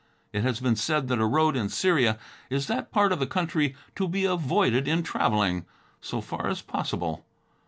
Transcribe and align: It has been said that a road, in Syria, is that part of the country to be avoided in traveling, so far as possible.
It 0.33 0.41
has 0.41 0.59
been 0.59 0.75
said 0.75 1.09
that 1.09 1.19
a 1.19 1.27
road, 1.27 1.55
in 1.55 1.69
Syria, 1.69 2.17
is 2.49 2.65
that 2.65 2.89
part 2.91 3.11
of 3.11 3.19
the 3.19 3.27
country 3.27 3.75
to 3.95 4.07
be 4.07 4.25
avoided 4.25 4.87
in 4.87 5.03
traveling, 5.03 5.63
so 6.01 6.21
far 6.21 6.47
as 6.47 6.63
possible. 6.63 7.23